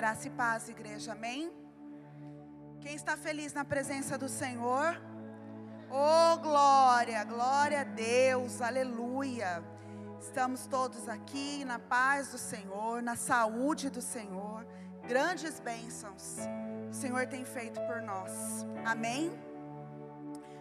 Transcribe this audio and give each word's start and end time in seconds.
Graça 0.00 0.28
e 0.28 0.30
paz, 0.30 0.66
igreja, 0.70 1.12
amém? 1.12 1.52
Quem 2.80 2.94
está 2.94 3.18
feliz 3.18 3.52
na 3.52 3.66
presença 3.66 4.16
do 4.16 4.30
Senhor? 4.30 4.98
Oh, 5.90 6.38
glória, 6.38 7.22
glória 7.24 7.82
a 7.82 7.84
Deus, 7.84 8.62
aleluia. 8.62 9.62
Estamos 10.18 10.66
todos 10.66 11.06
aqui 11.06 11.66
na 11.66 11.78
paz 11.78 12.28
do 12.28 12.38
Senhor, 12.38 13.02
na 13.02 13.14
saúde 13.14 13.90
do 13.90 14.00
Senhor, 14.00 14.66
grandes 15.06 15.60
bênçãos 15.60 16.38
o 16.90 16.94
Senhor 16.94 17.26
tem 17.26 17.44
feito 17.44 17.78
por 17.82 18.00
nós, 18.00 18.64
amém? 18.86 19.30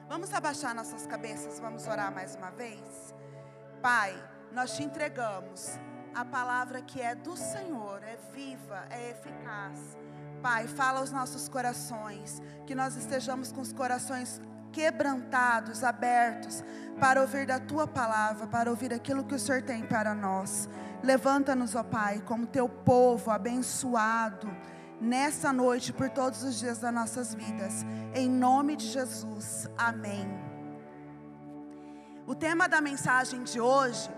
Vamos 0.09 0.33
abaixar 0.33 0.75
nossas 0.75 1.07
cabeças, 1.07 1.61
vamos 1.61 1.87
orar 1.87 2.13
mais 2.13 2.35
uma 2.35 2.51
vez? 2.51 3.15
Pai, 3.81 4.13
nós 4.51 4.75
te 4.75 4.83
entregamos 4.83 5.79
a 6.13 6.25
palavra 6.25 6.81
que 6.81 7.01
é 7.01 7.15
do 7.15 7.35
Senhor, 7.35 8.01
é 8.03 8.17
viva, 8.33 8.85
é 8.89 9.11
eficaz. 9.11 9.97
Pai, 10.41 10.67
fala 10.67 10.99
aos 10.99 11.11
nossos 11.11 11.49
corações, 11.49 12.41
que 12.65 12.73
nós 12.73 12.95
estejamos 12.95 13.51
com 13.51 13.61
os 13.61 13.73
corações 13.73 14.41
quebrantados, 14.71 15.83
abertos, 15.83 16.63
para 16.99 17.21
ouvir 17.21 17.45
da 17.45 17.59
tua 17.59 17.87
palavra, 17.87 18.47
para 18.47 18.69
ouvir 18.69 18.93
aquilo 18.93 19.23
que 19.23 19.35
o 19.35 19.39
Senhor 19.39 19.61
tem 19.61 19.83
para 19.83 20.13
nós. 20.13 20.69
Levanta-nos, 21.03 21.75
ó 21.75 21.83
Pai, 21.83 22.21
como 22.25 22.45
teu 22.45 22.69
povo 22.69 23.31
abençoado, 23.31 24.49
nessa 25.01 25.51
noite, 25.51 25.93
por 25.93 26.09
todos 26.09 26.43
os 26.43 26.59
dias 26.59 26.79
das 26.79 26.93
nossas 26.93 27.33
vidas. 27.33 27.85
Em 28.13 28.29
nome 28.29 28.75
de 28.75 28.87
Jesus, 28.87 29.69
amém. 29.77 30.27
O 32.27 32.35
tema 32.35 32.67
da 32.67 32.79
mensagem 32.79 33.43
de 33.43 33.59
hoje 33.59 34.09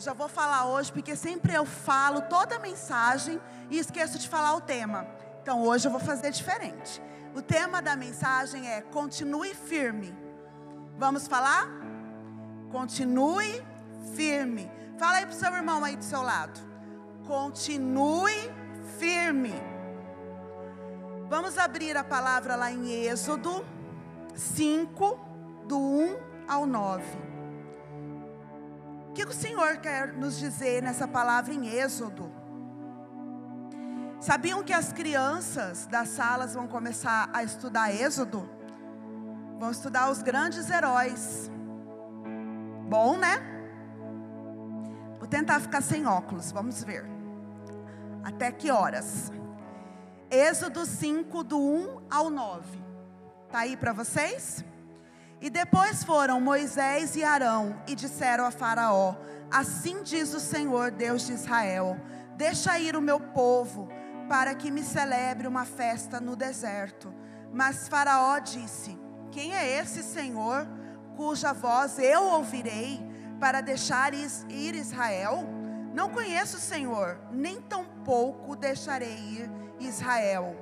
eu 0.00 0.04
já 0.04 0.12
vou 0.14 0.28
falar 0.28 0.64
hoje, 0.64 0.90
porque 0.90 1.14
sempre 1.14 1.52
eu 1.52 1.66
falo 1.66 2.22
toda 2.22 2.56
a 2.56 2.58
mensagem 2.58 3.38
e 3.68 3.78
esqueço 3.78 4.18
de 4.18 4.30
falar 4.30 4.54
o 4.54 4.60
tema. 4.62 5.06
Então 5.42 5.62
hoje 5.62 5.86
eu 5.86 5.90
vou 5.90 6.00
fazer 6.00 6.30
diferente. 6.30 7.02
O 7.34 7.42
tema 7.42 7.82
da 7.82 7.94
mensagem 7.94 8.66
é 8.66 8.80
continue 8.80 9.54
firme. 9.54 10.16
Vamos 10.96 11.28
falar? 11.28 11.68
Continue 12.72 13.62
firme. 14.14 14.70
Fala 14.96 15.18
aí 15.18 15.26
para 15.26 15.34
o 15.34 15.38
seu 15.38 15.54
irmão 15.54 15.84
aí 15.84 15.96
do 15.96 16.04
seu 16.04 16.22
lado. 16.22 16.58
Continue 17.26 18.50
firme. 18.98 19.52
Vamos 21.28 21.58
abrir 21.58 21.94
a 21.98 22.02
palavra 22.02 22.56
lá 22.56 22.72
em 22.72 22.90
Êxodo 22.90 23.62
5, 24.34 25.20
do 25.66 25.78
1 25.78 26.16
ao 26.48 26.64
9. 26.64 27.04
O 29.10 29.12
que 29.12 29.24
o 29.24 29.32
Senhor 29.32 29.78
quer 29.78 30.12
nos 30.12 30.38
dizer 30.38 30.80
nessa 30.84 31.06
palavra 31.08 31.52
em 31.52 31.66
Êxodo? 31.66 32.32
Sabiam 34.20 34.62
que 34.62 34.72
as 34.72 34.92
crianças 34.92 35.84
das 35.88 36.10
salas 36.10 36.54
vão 36.54 36.68
começar 36.68 37.28
a 37.32 37.42
estudar 37.42 37.92
Êxodo? 37.92 38.48
Vão 39.58 39.72
estudar 39.72 40.12
os 40.12 40.22
grandes 40.22 40.70
heróis. 40.70 41.50
Bom, 42.88 43.16
né? 43.16 43.42
Vou 45.18 45.26
tentar 45.26 45.58
ficar 45.58 45.80
sem 45.80 46.06
óculos, 46.06 46.52
vamos 46.52 46.84
ver. 46.84 47.04
Até 48.22 48.52
que 48.52 48.70
horas? 48.70 49.32
Êxodo 50.30 50.86
5, 50.86 51.42
do 51.42 51.58
1 51.58 52.02
ao 52.08 52.30
9. 52.30 52.80
Está 53.48 53.58
aí 53.58 53.76
para 53.76 53.92
vocês? 53.92 54.64
E 55.40 55.48
depois 55.48 56.04
foram 56.04 56.38
Moisés 56.38 57.16
e 57.16 57.24
Arão 57.24 57.80
e 57.86 57.94
disseram 57.94 58.44
a 58.44 58.50
Faraó: 58.50 59.16
Assim 59.50 60.02
diz 60.02 60.34
o 60.34 60.40
Senhor, 60.40 60.90
Deus 60.90 61.26
de 61.26 61.32
Israel: 61.32 61.98
Deixa 62.36 62.78
ir 62.78 62.94
o 62.94 63.00
meu 63.00 63.18
povo, 63.18 63.88
para 64.28 64.54
que 64.54 64.70
me 64.70 64.82
celebre 64.82 65.48
uma 65.48 65.64
festa 65.64 66.20
no 66.20 66.36
deserto. 66.36 67.12
Mas 67.52 67.88
Faraó 67.88 68.38
disse: 68.38 68.98
Quem 69.30 69.54
é 69.54 69.78
esse 69.80 70.02
Senhor, 70.02 70.68
cuja 71.16 71.54
voz 71.54 71.98
eu 71.98 72.22
ouvirei, 72.22 73.00
para 73.40 73.62
deixar 73.62 74.12
ir 74.12 74.74
Israel? 74.74 75.48
Não 75.94 76.10
conheço 76.10 76.58
o 76.58 76.60
Senhor, 76.60 77.18
nem 77.32 77.62
tampouco 77.62 78.54
deixarei 78.54 79.16
ir 79.16 79.50
Israel. 79.80 80.54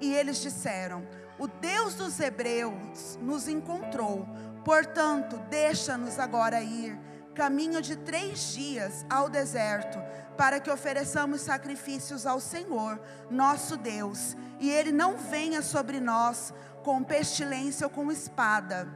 E 0.00 0.12
eles 0.14 0.40
disseram: 0.40 1.06
o 1.42 1.48
Deus 1.48 1.96
dos 1.96 2.20
Hebreus 2.20 3.18
nos 3.20 3.48
encontrou, 3.48 4.28
portanto, 4.64 5.36
deixa-nos 5.50 6.16
agora 6.20 6.62
ir, 6.62 6.96
caminho 7.34 7.82
de 7.82 7.96
três 7.96 8.52
dias 8.54 9.04
ao 9.10 9.28
deserto, 9.28 9.98
para 10.36 10.60
que 10.60 10.70
ofereçamos 10.70 11.40
sacrifícios 11.40 12.26
ao 12.26 12.38
Senhor, 12.38 13.00
nosso 13.28 13.76
Deus, 13.76 14.36
e 14.60 14.70
Ele 14.70 14.92
não 14.92 15.16
venha 15.16 15.62
sobre 15.62 15.98
nós 15.98 16.54
com 16.84 17.02
pestilência 17.02 17.88
ou 17.88 17.90
com 17.90 18.12
espada. 18.12 18.86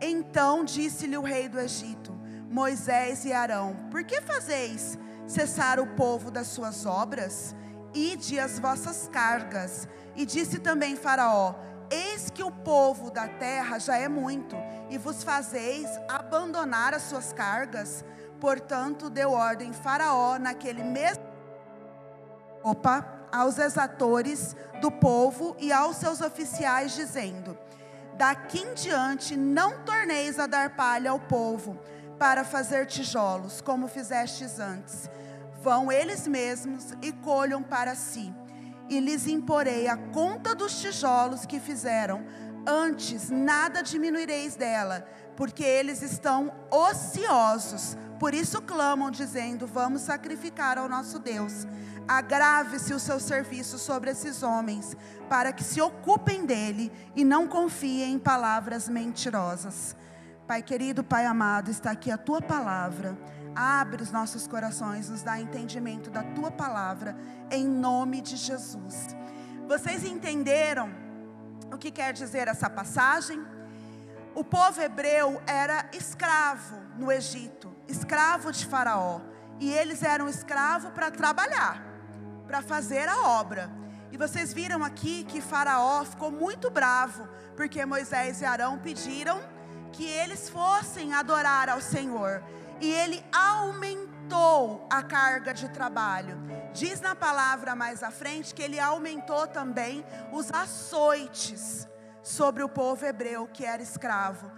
Então 0.00 0.64
disse-lhe 0.64 1.18
o 1.18 1.22
rei 1.22 1.50
do 1.50 1.60
Egito, 1.60 2.18
Moisés 2.48 3.26
e 3.26 3.32
Arão: 3.34 3.76
Por 3.90 4.04
que 4.04 4.22
fazeis 4.22 4.98
cessar 5.26 5.78
o 5.78 5.88
povo 5.88 6.30
das 6.30 6.46
suas 6.46 6.86
obras? 6.86 7.54
Ide 7.92 8.40
as 8.40 8.58
vossas 8.58 9.06
cargas. 9.12 9.86
E 10.16 10.24
disse 10.24 10.58
também 10.58 10.96
Faraó: 10.96 11.54
Eis 11.90 12.30
que 12.30 12.42
o 12.42 12.50
povo 12.50 13.10
da 13.10 13.28
terra 13.28 13.78
já 13.78 13.96
é 13.96 14.08
muito, 14.08 14.56
e 14.90 14.98
vos 14.98 15.22
fazeis 15.22 15.88
abandonar 16.08 16.94
as 16.94 17.02
suas 17.02 17.32
cargas. 17.32 18.04
Portanto, 18.40 19.08
deu 19.08 19.32
ordem 19.32 19.72
Faraó 19.72 20.38
naquele 20.38 20.82
mesmo 20.82 21.34
opa, 22.64 23.06
aos 23.30 23.58
exatores 23.58 24.56
do 24.80 24.90
povo 24.90 25.54
e 25.60 25.70
aos 25.70 25.96
seus 25.96 26.22
oficiais, 26.22 26.94
dizendo: 26.94 27.56
Daqui 28.14 28.60
em 28.60 28.74
diante 28.74 29.36
não 29.36 29.84
torneis 29.84 30.38
a 30.38 30.46
dar 30.46 30.74
palha 30.74 31.10
ao 31.10 31.20
povo 31.20 31.78
para 32.18 32.42
fazer 32.42 32.86
tijolos, 32.86 33.60
como 33.60 33.86
fizestes 33.86 34.58
antes. 34.58 35.10
Vão 35.62 35.92
eles 35.92 36.26
mesmos 36.26 36.92
e 37.02 37.12
colham 37.12 37.62
para 37.62 37.94
si 37.94 38.32
e 38.88 39.00
lhes 39.00 39.26
imporei 39.26 39.88
a 39.88 39.96
conta 39.96 40.54
dos 40.54 40.80
tijolos 40.80 41.46
que 41.46 41.60
fizeram. 41.60 42.24
Antes 42.66 43.30
nada 43.30 43.82
diminuireis 43.82 44.56
dela, 44.56 45.06
porque 45.36 45.62
eles 45.62 46.02
estão 46.02 46.52
ociosos. 46.70 47.96
Por 48.18 48.32
isso 48.32 48.62
clamam, 48.62 49.10
dizendo: 49.10 49.66
Vamos 49.66 50.02
sacrificar 50.02 50.78
ao 50.78 50.88
nosso 50.88 51.18
Deus. 51.18 51.66
Agrave-se 52.06 52.92
o 52.92 53.00
seu 53.00 53.18
serviço 53.18 53.78
sobre 53.78 54.10
esses 54.10 54.42
homens, 54.42 54.96
para 55.28 55.52
que 55.52 55.64
se 55.64 55.80
ocupem 55.80 56.44
dele 56.44 56.92
e 57.16 57.24
não 57.24 57.46
confiem 57.46 58.12
em 58.12 58.18
palavras 58.18 58.88
mentirosas. 58.88 59.96
Pai 60.46 60.62
querido, 60.62 61.02
Pai 61.02 61.24
amado, 61.24 61.70
está 61.70 61.90
aqui 61.90 62.10
a 62.10 62.18
tua 62.18 62.42
palavra 62.42 63.16
Abre 63.54 64.02
os 64.02 64.10
nossos 64.10 64.46
corações, 64.46 65.08
nos 65.08 65.22
dá 65.22 65.40
entendimento 65.40 66.10
da 66.10 66.22
tua 66.22 66.50
palavra, 66.50 67.16
em 67.50 67.64
nome 67.64 68.20
de 68.20 68.36
Jesus. 68.36 69.14
Vocês 69.68 70.04
entenderam 70.04 70.90
o 71.72 71.78
que 71.78 71.90
quer 71.90 72.12
dizer 72.12 72.48
essa 72.48 72.68
passagem? 72.68 73.44
O 74.34 74.42
povo 74.42 74.80
hebreu 74.80 75.40
era 75.46 75.88
escravo 75.92 76.76
no 76.98 77.12
Egito, 77.12 77.72
escravo 77.86 78.50
de 78.50 78.66
Faraó, 78.66 79.20
e 79.60 79.70
eles 79.72 80.02
eram 80.02 80.28
escravos 80.28 80.90
para 80.90 81.10
trabalhar, 81.10 81.80
para 82.46 82.60
fazer 82.60 83.08
a 83.08 83.28
obra. 83.28 83.70
E 84.10 84.16
vocês 84.16 84.52
viram 84.52 84.82
aqui 84.82 85.24
que 85.24 85.40
Faraó 85.40 86.04
ficou 86.04 86.32
muito 86.32 86.70
bravo, 86.70 87.28
porque 87.56 87.86
Moisés 87.86 88.40
e 88.40 88.44
Arão 88.44 88.78
pediram 88.78 89.40
que 89.92 90.04
eles 90.04 90.48
fossem 90.50 91.14
adorar 91.14 91.68
ao 91.68 91.80
Senhor 91.80 92.42
e 92.80 92.90
ele 92.90 93.24
aumentou 93.32 94.86
a 94.90 95.02
carga 95.02 95.52
de 95.52 95.68
trabalho. 95.68 96.38
Diz 96.72 97.00
na 97.00 97.14
palavra 97.14 97.74
mais 97.74 98.02
à 98.02 98.10
frente 98.10 98.54
que 98.54 98.62
ele 98.62 98.80
aumentou 98.80 99.46
também 99.46 100.04
os 100.32 100.52
açoites 100.52 101.86
sobre 102.22 102.62
o 102.62 102.68
povo 102.68 103.04
hebreu 103.04 103.46
que 103.46 103.64
era 103.64 103.82
escravo. 103.82 104.50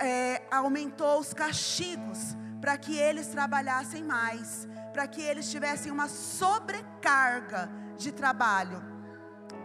É, 0.00 0.42
aumentou 0.50 1.20
os 1.20 1.34
castigos 1.34 2.34
para 2.60 2.78
que 2.78 2.96
eles 2.96 3.26
trabalhassem 3.26 4.02
mais, 4.02 4.66
para 4.92 5.06
que 5.06 5.20
eles 5.20 5.50
tivessem 5.50 5.92
uma 5.92 6.08
sobrecarga 6.08 7.68
de 7.98 8.10
trabalho. 8.10 8.82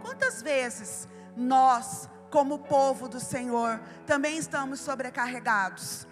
Quantas 0.01 0.41
vezes 0.41 1.07
nós, 1.35 2.09
como 2.29 2.59
povo 2.59 3.07
do 3.07 3.19
Senhor, 3.19 3.79
também 4.05 4.37
estamos 4.37 4.81
sobrecarregados? 4.81 6.08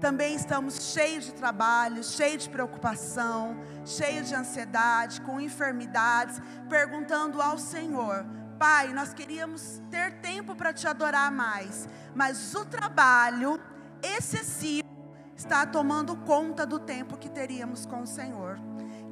Também 0.00 0.34
estamos 0.34 0.92
cheios 0.92 1.24
de 1.24 1.32
trabalho, 1.32 2.02
cheios 2.04 2.44
de 2.44 2.50
preocupação, 2.50 3.56
cheios 3.84 4.28
de 4.28 4.34
ansiedade, 4.34 5.20
com 5.22 5.40
enfermidades, 5.40 6.40
perguntando 6.68 7.42
ao 7.42 7.58
Senhor: 7.58 8.24
Pai, 8.58 8.92
nós 8.92 9.12
queríamos 9.12 9.82
ter 9.90 10.20
tempo 10.20 10.54
para 10.54 10.72
te 10.72 10.86
adorar 10.86 11.30
mais, 11.30 11.88
mas 12.14 12.54
o 12.54 12.64
trabalho 12.64 13.60
excessivo 14.02 14.88
está 15.36 15.66
tomando 15.66 16.16
conta 16.16 16.66
do 16.66 16.78
tempo 16.78 17.16
que 17.16 17.28
teríamos 17.28 17.86
com 17.86 18.02
o 18.02 18.06
Senhor. 18.06 18.58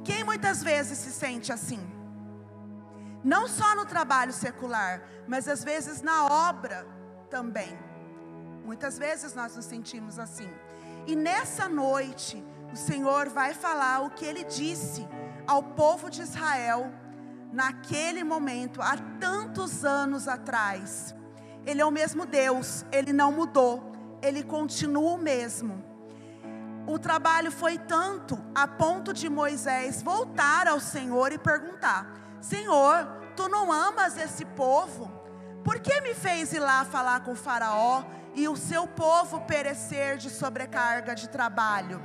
Quem 0.03 0.23
muitas 0.23 0.63
vezes 0.63 0.97
se 0.97 1.11
sente 1.11 1.51
assim? 1.51 1.79
Não 3.23 3.47
só 3.47 3.75
no 3.75 3.85
trabalho 3.85 4.31
secular, 4.31 5.01
mas 5.27 5.47
às 5.47 5.63
vezes 5.63 6.01
na 6.01 6.25
obra 6.25 6.87
também. 7.29 7.77
Muitas 8.67 8.97
vezes 8.97 9.33
nós 9.33 9.55
nos 9.55 9.63
sentimos 9.63 10.19
assim. 10.19 10.49
E 11.07 11.15
nessa 11.15 11.69
noite, 11.69 12.43
o 12.73 12.75
Senhor 12.75 13.29
vai 13.29 13.53
falar 13.53 14.01
o 14.01 14.09
que 14.09 14.25
ele 14.25 14.43
disse 14.43 15.07
ao 15.47 15.63
povo 15.63 16.09
de 16.09 16.21
Israel 16.21 16.91
naquele 17.53 18.25
momento, 18.25 18.81
há 18.81 18.97
tantos 19.21 19.85
anos 19.85 20.27
atrás. 20.27 21.15
Ele 21.65 21.79
é 21.79 21.85
o 21.85 21.91
mesmo 21.91 22.25
Deus, 22.25 22.83
ele 22.91 23.13
não 23.13 23.31
mudou, 23.31 23.89
ele 24.21 24.43
continua 24.43 25.13
o 25.13 25.17
mesmo. 25.17 25.81
O 26.85 26.99
trabalho 26.99 27.53
foi 27.53 27.77
tanto 27.77 28.37
a 28.53 28.67
ponto 28.67 29.13
de 29.13 29.29
Moisés 29.29 30.01
voltar 30.01 30.67
ao 30.67 30.81
Senhor 30.81 31.31
e 31.31 31.37
perguntar: 31.37 32.37
Senhor, 32.41 33.07
tu 33.33 33.47
não 33.47 33.71
amas 33.71 34.17
esse 34.17 34.43
povo? 34.43 35.09
Por 35.63 35.79
que 35.79 36.01
me 36.01 36.13
fez 36.13 36.51
ir 36.51 36.59
lá 36.59 36.83
falar 36.83 37.21
com 37.21 37.31
o 37.31 37.35
Faraó 37.35 38.03
e 38.37 38.47
o 38.47 38.55
seu 38.55 38.87
povo 38.87 39.41
perecer 39.41 40.17
de 40.17 40.29
sobrecarga 40.29 41.15
de 41.15 41.27
trabalho? 41.27 41.99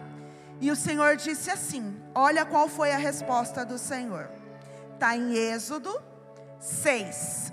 E 0.60 0.70
o 0.70 0.76
Senhor 0.76 1.14
disse 1.16 1.50
assim: 1.50 2.00
Olha 2.14 2.46
qual 2.46 2.68
foi 2.68 2.90
a 2.90 2.96
resposta 2.96 3.66
do 3.66 3.76
Senhor. 3.76 4.30
Está 4.94 5.14
em 5.14 5.34
Êxodo 5.34 6.02
6. 6.58 7.52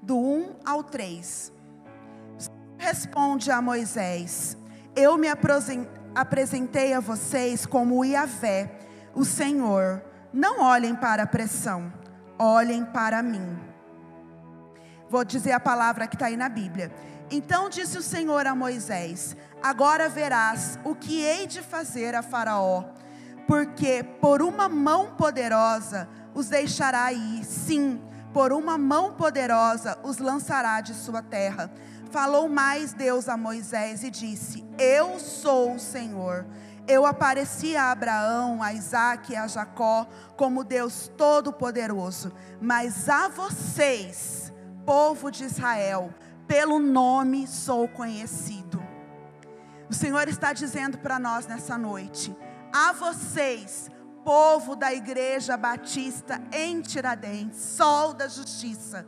Do 0.00 0.16
1 0.16 0.56
ao 0.64 0.84
3. 0.84 1.52
Responde 2.78 3.50
a 3.50 3.60
Moisés: 3.60 4.56
Eu 4.94 5.18
me 5.18 5.26
apresentei 6.14 6.94
a 6.94 7.00
vocês 7.00 7.66
como 7.66 8.04
Iavé, 8.04 8.70
o 9.14 9.24
Senhor. 9.24 10.04
Não 10.32 10.60
olhem 10.60 10.94
para 10.94 11.24
a 11.24 11.26
pressão, 11.26 11.92
olhem 12.38 12.84
para 12.84 13.20
mim. 13.20 13.69
Vou 15.10 15.24
dizer 15.24 15.50
a 15.50 15.58
palavra 15.58 16.06
que 16.06 16.14
está 16.14 16.26
aí 16.26 16.36
na 16.36 16.48
Bíblia. 16.48 16.92
Então 17.32 17.68
disse 17.68 17.98
o 17.98 18.02
Senhor 18.02 18.46
a 18.46 18.54
Moisés: 18.54 19.36
Agora 19.60 20.08
verás 20.08 20.78
o 20.84 20.94
que 20.94 21.20
hei 21.20 21.48
de 21.48 21.60
fazer 21.62 22.14
a 22.14 22.22
Faraó, 22.22 22.84
porque 23.44 24.04
por 24.20 24.40
uma 24.40 24.68
mão 24.68 25.16
poderosa 25.16 26.08
os 26.32 26.48
deixará 26.48 27.12
ir, 27.12 27.44
sim, 27.44 28.00
por 28.32 28.52
uma 28.52 28.78
mão 28.78 29.12
poderosa 29.12 29.98
os 30.04 30.18
lançará 30.18 30.80
de 30.80 30.94
sua 30.94 31.20
terra. 31.20 31.68
Falou 32.12 32.48
mais 32.48 32.92
Deus 32.92 33.28
a 33.28 33.36
Moisés 33.36 34.04
e 34.04 34.10
disse: 34.12 34.64
Eu 34.78 35.18
sou 35.18 35.74
o 35.74 35.80
Senhor. 35.80 36.46
Eu 36.86 37.04
apareci 37.04 37.76
a 37.76 37.90
Abraão, 37.90 38.62
a 38.62 38.72
Isaac 38.72 39.32
e 39.32 39.36
a 39.36 39.48
Jacó 39.48 40.06
como 40.36 40.64
Deus 40.64 41.10
Todo-Poderoso, 41.16 42.32
mas 42.60 43.08
a 43.08 43.28
vocês, 43.28 44.49
povo 44.84 45.30
de 45.30 45.44
Israel, 45.44 46.12
pelo 46.46 46.78
nome 46.78 47.46
sou 47.46 47.88
conhecido. 47.88 48.82
O 49.88 49.94
Senhor 49.94 50.28
está 50.28 50.52
dizendo 50.52 50.98
para 50.98 51.18
nós 51.18 51.46
nessa 51.46 51.76
noite: 51.76 52.36
a 52.72 52.92
vocês, 52.92 53.90
povo 54.24 54.76
da 54.76 54.92
Igreja 54.92 55.56
Batista 55.56 56.40
em 56.52 56.80
Tiradentes, 56.80 57.58
Sol 57.60 58.12
da 58.12 58.28
Justiça, 58.28 59.06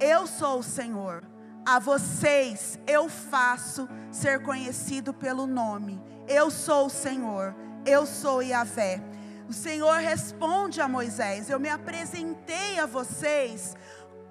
eu 0.00 0.26
sou 0.26 0.60
o 0.60 0.64
Senhor. 0.64 1.22
A 1.64 1.78
vocês 1.78 2.76
eu 2.88 3.08
faço 3.08 3.88
ser 4.10 4.42
conhecido 4.42 5.14
pelo 5.14 5.46
nome. 5.46 6.02
Eu 6.26 6.50
sou 6.50 6.86
o 6.86 6.90
Senhor. 6.90 7.54
Eu 7.86 8.04
sou 8.04 8.42
Yahvé. 8.42 9.00
O 9.48 9.52
Senhor 9.52 9.98
responde 9.98 10.80
a 10.80 10.88
Moisés: 10.88 11.50
Eu 11.50 11.60
me 11.60 11.68
apresentei 11.68 12.78
a 12.80 12.86
vocês 12.86 13.76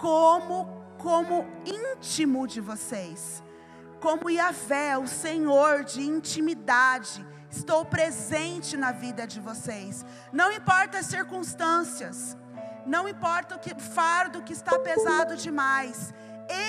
como 0.02 0.82
como 0.98 1.48
íntimo 1.66 2.48
de 2.48 2.62
vocês, 2.62 3.42
como 4.00 4.30
Yahvé, 4.30 4.98
o 4.98 5.08
Senhor 5.08 5.84
de 5.84 6.02
intimidade. 6.02 7.26
Estou 7.50 7.84
presente 7.84 8.78
na 8.78 8.92
vida 8.92 9.26
de 9.28 9.40
vocês. 9.40 10.06
Não 10.32 10.52
importa 10.52 11.00
as 11.00 11.08
circunstâncias, 11.08 12.38
não 12.86 13.10
importa 13.10 13.56
o 13.56 13.60
que, 13.60 13.74
fardo 13.80 14.44
que 14.44 14.54
está 14.54 14.78
pesado 14.80 15.36
demais. 15.36 16.14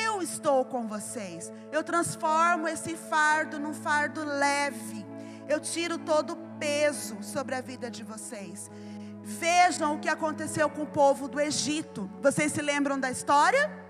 Eu 0.05 0.23
estou 0.23 0.65
com 0.65 0.87
vocês. 0.87 1.53
Eu 1.71 1.83
transformo 1.85 2.69
esse 2.69 2.97
fardo 2.97 3.59
num 3.59 3.75
fardo 3.75 4.25
leve. 4.25 5.07
Eu 5.49 5.61
tiro 5.61 5.99
todo 5.99 6.33
o 6.33 6.37
peso 6.59 7.23
sobre 7.23 7.55
a 7.55 7.61
vida 7.61 7.91
de 7.91 8.03
vocês. 8.03 8.71
Vejam 9.23 9.95
o 9.95 9.99
que 9.99 10.09
aconteceu 10.09 10.69
com 10.69 10.83
o 10.83 10.87
povo 10.87 11.29
do 11.29 11.41
Egito. 11.41 12.11
Vocês 12.21 12.53
se 12.53 12.61
lembram 12.61 12.99
da 12.99 13.11
história? 13.11 13.83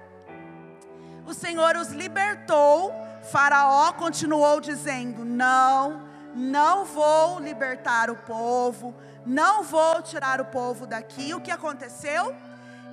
o 1.27 1.33
Senhor 1.35 1.77
os 1.77 1.89
libertou, 1.89 2.93
Faraó 3.31 3.93
continuou 3.93 4.61
dizendo: 4.61 5.25
Não, 5.25 6.03
não 6.35 6.85
vou 6.85 7.39
libertar 7.39 8.11
o 8.11 8.17
povo, 8.17 8.95
não 9.25 9.63
vou 9.63 10.03
tirar 10.03 10.41
o 10.41 10.47
povo 10.47 10.87
daqui. 10.87 11.35
O 11.35 11.41
que 11.41 11.51
aconteceu? 11.51 12.35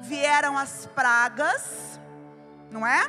Vieram 0.01 0.57
as 0.57 0.85
pragas, 0.87 1.99
não 2.71 2.85
é? 2.85 3.05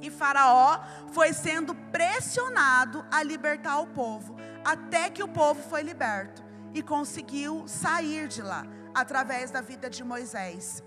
E 0.00 0.10
Faraó 0.10 0.80
foi 1.12 1.32
sendo 1.32 1.74
pressionado 1.74 3.04
a 3.10 3.22
libertar 3.22 3.80
o 3.80 3.86
povo, 3.88 4.36
até 4.64 5.10
que 5.10 5.22
o 5.22 5.28
povo 5.28 5.62
foi 5.68 5.82
liberto 5.82 6.49
e 6.74 6.82
conseguiu 6.82 7.66
sair 7.66 8.28
de 8.28 8.42
lá 8.42 8.64
através 8.94 9.50
da 9.50 9.60
vida 9.60 9.88
de 9.88 10.04
Moisés. 10.04 10.82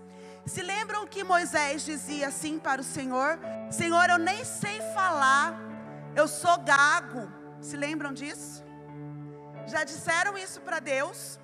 Se 0.46 0.62
lembram 0.62 1.08
que 1.08 1.24
Moisés 1.24 1.84
dizia 1.84 2.28
assim 2.28 2.60
para 2.60 2.82
o 2.82 2.84
Senhor: 2.84 3.40
Senhor, 3.72 4.10
eu 4.10 4.18
nem 4.18 4.44
sei 4.44 4.82
falar, 4.94 5.58
eu 6.16 6.28
sou 6.28 6.58
gago. 6.60 7.32
Se 7.62 7.78
lembram 7.78 8.14
disso? 8.14 8.64
Já 9.66 9.84
disseram 9.86 10.38
isso 10.38 10.60
para 10.62 10.80
Deus? 10.80 11.40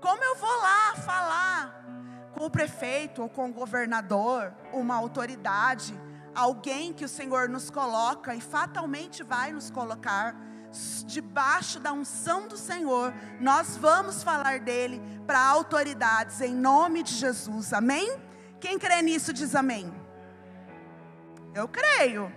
Como 0.00 0.22
eu 0.24 0.36
vou 0.36 0.62
lá 0.62 0.94
falar 0.96 1.84
com 2.32 2.46
o 2.46 2.50
prefeito 2.50 3.22
ou 3.22 3.28
com 3.28 3.50
o 3.50 3.52
governador, 3.52 4.54
uma 4.72 4.94
autoridade, 4.94 5.98
alguém 6.34 6.94
que 6.94 7.04
o 7.04 7.08
Senhor 7.08 7.48
nos 7.48 7.68
coloca 7.68 8.34
e 8.34 8.40
fatalmente 8.40 9.22
vai 9.22 9.52
nos 9.52 9.70
colocar? 9.70 10.34
Debaixo 11.06 11.80
da 11.80 11.92
unção 11.92 12.46
do 12.46 12.56
Senhor, 12.56 13.12
nós 13.40 13.76
vamos 13.76 14.22
falar 14.22 14.60
dele 14.60 15.00
para 15.26 15.40
autoridades 15.40 16.40
em 16.40 16.54
nome 16.54 17.02
de 17.02 17.14
Jesus. 17.14 17.72
Amém? 17.72 18.18
Quem 18.60 18.78
crê 18.78 19.02
nisso 19.02 19.32
diz 19.32 19.54
amém. 19.54 19.92
Eu 21.54 21.66
creio. 21.68 22.32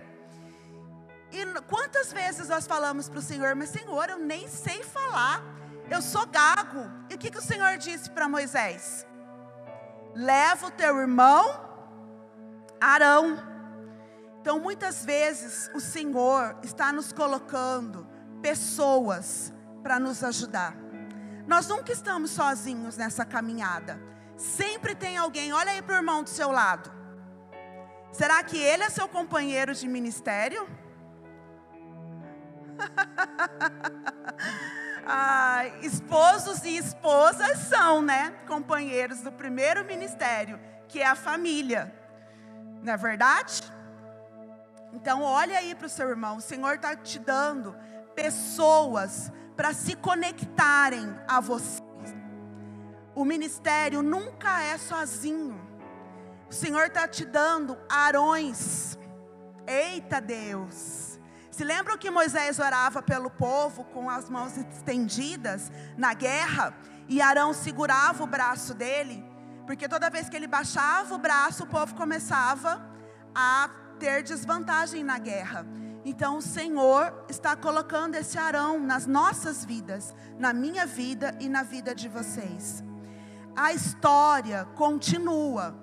E 1.30 1.44
quantas 1.62 2.12
vezes 2.12 2.48
nós 2.48 2.66
falamos 2.66 3.08
para 3.08 3.18
o 3.18 3.22
Senhor, 3.22 3.54
mas 3.54 3.70
Senhor, 3.70 4.10
eu 4.10 4.18
nem 4.18 4.48
sei 4.48 4.82
falar, 4.82 5.42
eu 5.90 6.02
sou 6.02 6.26
gago. 6.26 6.90
E 7.08 7.14
o 7.14 7.18
que, 7.18 7.30
que 7.30 7.38
o 7.38 7.42
Senhor 7.42 7.78
disse 7.78 8.10
para 8.10 8.28
Moisés? 8.28 9.06
Leva 10.14 10.66
o 10.66 10.70
teu 10.70 10.98
irmão, 10.98 11.68
Arão. 12.80 13.38
Então, 14.40 14.58
muitas 14.58 15.04
vezes, 15.04 15.70
o 15.72 15.80
Senhor 15.80 16.58
está 16.62 16.92
nos 16.92 17.12
colocando 17.12 18.11
pessoas 18.42 19.52
para 19.82 19.98
nos 19.98 20.22
ajudar. 20.22 20.74
Nós 21.46 21.66
nunca 21.68 21.92
estamos 21.92 22.32
sozinhos 22.32 22.96
nessa 22.96 23.24
caminhada. 23.24 24.00
Sempre 24.36 24.94
tem 24.94 25.16
alguém, 25.16 25.52
olha 25.52 25.72
aí 25.72 25.82
para 25.82 25.94
o 25.94 25.98
irmão 25.98 26.22
do 26.22 26.28
seu 26.28 26.50
lado. 26.50 26.92
Será 28.12 28.42
que 28.42 28.58
ele 28.58 28.82
é 28.82 28.90
seu 28.90 29.08
companheiro 29.08 29.74
de 29.74 29.88
ministério? 29.88 30.68
ah, 35.06 35.66
esposos 35.80 36.64
e 36.64 36.76
esposas 36.76 37.58
são, 37.58 38.02
né? 38.02 38.34
Companheiros 38.46 39.20
do 39.20 39.32
primeiro 39.32 39.84
ministério, 39.84 40.60
que 40.88 41.00
é 41.00 41.06
a 41.06 41.14
família. 41.14 41.94
Não 42.82 42.92
é 42.92 42.96
verdade? 42.96 43.62
Então, 44.92 45.22
olha 45.22 45.58
aí 45.58 45.74
para 45.74 45.86
o 45.86 45.90
seu 45.90 46.08
irmão. 46.08 46.36
O 46.36 46.40
Senhor 46.40 46.74
está 46.74 46.94
te 46.94 47.18
dando 47.18 47.74
pessoas 48.14 49.30
para 49.56 49.72
se 49.72 49.94
conectarem 49.96 51.14
a 51.28 51.40
você. 51.40 51.82
O 53.14 53.24
ministério 53.24 54.02
nunca 54.02 54.62
é 54.62 54.78
sozinho. 54.78 55.60
O 56.48 56.52
Senhor 56.52 56.86
está 56.86 57.06
te 57.06 57.24
dando 57.24 57.78
arões. 57.88 58.98
Eita 59.66 60.20
Deus! 60.20 61.20
Se 61.50 61.64
lembram 61.64 61.98
que 61.98 62.10
Moisés 62.10 62.58
orava 62.58 63.02
pelo 63.02 63.30
povo 63.30 63.84
com 63.84 64.08
as 64.08 64.30
mãos 64.30 64.56
estendidas 64.56 65.70
na 65.98 66.14
guerra 66.14 66.74
e 67.08 67.20
Arão 67.20 67.52
segurava 67.52 68.24
o 68.24 68.26
braço 68.26 68.72
dele? 68.72 69.22
Porque 69.66 69.86
toda 69.86 70.08
vez 70.08 70.30
que 70.30 70.36
ele 70.36 70.46
baixava 70.46 71.14
o 71.14 71.18
braço, 71.18 71.64
o 71.64 71.66
povo 71.66 71.94
começava 71.94 72.82
a 73.34 73.68
ter 73.98 74.22
desvantagem 74.22 75.04
na 75.04 75.18
guerra. 75.18 75.66
Então 76.04 76.38
o 76.38 76.42
Senhor 76.42 77.24
está 77.28 77.54
colocando 77.54 78.16
esse 78.16 78.36
Arão 78.38 78.80
nas 78.80 79.06
nossas 79.06 79.64
vidas, 79.64 80.14
na 80.38 80.52
minha 80.52 80.84
vida 80.84 81.34
e 81.38 81.48
na 81.48 81.62
vida 81.62 81.94
de 81.94 82.08
vocês. 82.08 82.82
A 83.54 83.72
história 83.72 84.64
continua. 84.74 85.74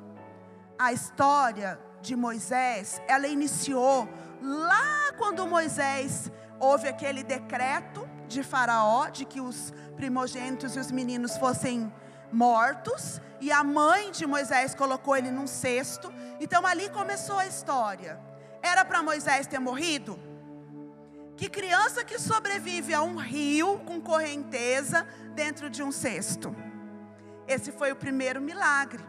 A 0.78 0.92
história 0.92 1.80
de 2.02 2.16
Moisés, 2.16 3.02
ela 3.08 3.28
iniciou 3.28 4.08
lá 4.42 5.12
quando 5.18 5.48
Moisés 5.48 6.32
houve 6.60 6.88
aquele 6.88 7.24
decreto 7.24 8.08
de 8.28 8.44
Faraó 8.44 9.10
de 9.10 9.26
que 9.26 9.42
os 9.42 9.74
primogênitos 9.96 10.76
e 10.76 10.80
os 10.80 10.92
meninos 10.92 11.38
fossem 11.38 11.92
mortos, 12.32 13.20
e 13.42 13.52
a 13.52 13.64
mãe 13.64 14.12
de 14.12 14.26
Moisés 14.26 14.76
colocou 14.76 15.16
ele 15.16 15.32
num 15.32 15.48
cesto. 15.48 16.14
Então 16.40 16.66
ali 16.66 16.90
começou 16.90 17.38
a 17.38 17.48
história. 17.48 18.20
Era 18.72 18.86
para 18.86 19.02
Moisés 19.02 19.48
ter 19.48 19.58
morrido? 19.58 20.20
Que 21.36 21.50
criança 21.50 22.04
que 22.04 22.20
sobrevive 22.20 22.94
a 22.94 23.02
um 23.02 23.16
rio 23.16 23.80
com 23.80 24.00
correnteza 24.00 25.08
dentro 25.34 25.72
de 25.72 25.82
um 25.82 25.92
cesto? 25.92 26.56
Esse 27.48 27.72
foi 27.72 27.92
o 27.92 27.96
primeiro 27.96 28.40
milagre. 28.40 29.04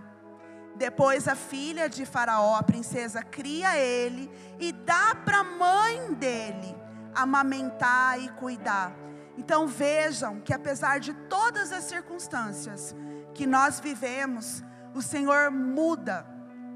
Depois 0.76 1.28
a 1.28 1.34
filha 1.34 1.90
de 1.90 2.06
Faraó, 2.06 2.54
a 2.54 2.62
princesa, 2.62 3.22
cria 3.22 3.76
ele 3.76 4.30
e 4.58 4.72
dá 4.72 5.14
para 5.14 5.40
a 5.40 5.44
mãe 5.44 6.14
dele 6.14 6.74
amamentar 7.14 8.18
e 8.18 8.30
cuidar. 8.30 8.96
Então 9.36 9.66
vejam 9.66 10.40
que 10.40 10.54
apesar 10.54 11.00
de 11.00 11.12
todas 11.28 11.70
as 11.70 11.84
circunstâncias 11.84 12.96
que 13.34 13.46
nós 13.46 13.78
vivemos, 13.78 14.64
o 14.94 15.02
Senhor 15.02 15.50
muda, 15.50 16.26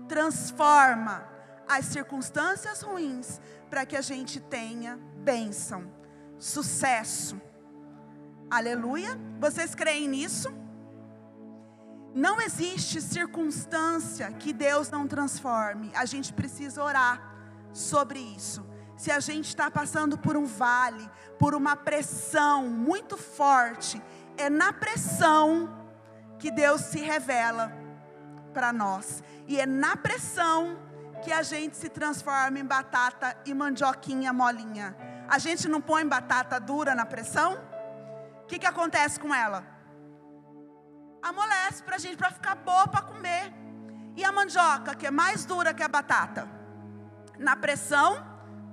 transforma 0.07 1.33
as 1.68 1.87
circunstâncias 1.87 2.83
ruins 2.83 3.40
para 3.71 3.85
que 3.85 3.97
a 3.97 4.00
gente 4.00 4.40
tenha 4.40 4.99
bênção, 5.16 5.90
sucesso. 6.38 7.40
Aleluia? 8.50 9.18
Vocês 9.40 9.75
creem 9.75 10.09
nisso? 10.09 10.52
Não 12.14 12.40
existe 12.40 13.00
circunstância 13.00 14.30
que 14.33 14.52
Deus 14.52 14.90
não 14.90 15.09
transforme. 15.09 15.90
A 15.94 16.04
gente 16.04 16.33
precisa 16.33 16.83
orar 16.83 17.35
sobre 17.73 18.21
isso. 18.21 18.64
Se 18.97 19.11
a 19.11 19.18
gente 19.18 19.49
está 19.49 19.68
passando 19.68 20.16
por 20.16 20.37
um 20.37 20.44
vale, 20.44 21.11
por 21.38 21.54
uma 21.54 21.75
pressão 21.75 22.68
muito 22.68 23.16
forte, 23.16 24.00
é 24.37 24.49
na 24.49 24.73
pressão 24.73 25.68
que 26.38 26.50
Deus 26.50 26.83
se 26.83 27.00
revela 27.00 27.73
para 28.52 28.73
nós. 28.73 29.23
E 29.49 29.61
é 29.61 29.66
na 29.66 29.97
pressão 29.97 30.78
que 31.25 31.33
a 31.33 31.43
gente 31.43 31.75
se 31.76 31.88
transforma 31.88 32.59
em 32.59 32.64
batata 32.64 33.35
e 33.47 33.54
mandioquinha 33.54 34.31
molinha. 34.31 34.95
A 35.26 35.38
gente 35.38 35.66
não 35.66 35.81
põe 35.81 36.07
batata 36.07 36.61
dura 36.61 36.95
na 36.95 37.07
pressão? 37.07 37.59
O 38.43 38.47
que, 38.47 38.59
que 38.59 38.66
acontece 38.66 39.19
com 39.19 39.35
ela? 39.35 39.64
Amolece 41.23 41.83
para 41.83 41.97
a 41.97 41.99
gente, 41.99 42.19
para 42.19 42.31
ficar 42.31 42.57
boa 42.57 42.87
para 42.87 43.00
comer. 43.00 43.54
E 44.14 44.23
a 44.23 44.31
mandioca, 44.31 44.95
que 44.95 45.07
é 45.07 45.11
mais 45.11 45.47
dura 45.47 45.73
que 45.73 45.83
a 45.83 45.88
batata? 45.88 46.47
Na 47.38 47.57
pressão, 47.57 48.23